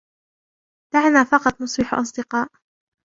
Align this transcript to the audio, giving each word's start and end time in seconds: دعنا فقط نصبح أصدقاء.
دعنا 0.93 1.23
فقط 1.23 1.61
نصبح 1.61 1.93
أصدقاء. 1.93 2.47